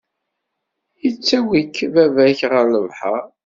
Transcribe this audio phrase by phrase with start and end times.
[1.03, 3.23] Yettawi-k baba-k ɣer lebḥer?